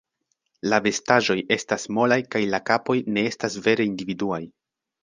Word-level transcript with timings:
La 0.73 0.79
vestaĵoj 0.87 1.35
estas 1.57 1.85
molaj 1.99 2.19
kaj 2.37 2.43
la 2.55 2.63
kapoj 2.73 2.99
ne 3.15 3.29
estas 3.35 3.63
vere 3.69 3.89
individuaj. 3.93 4.43